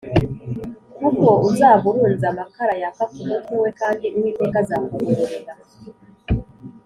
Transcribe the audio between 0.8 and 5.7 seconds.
kuko uzaba urunze amakara yaka ku mutwe we, kandi uwiteka azakugororera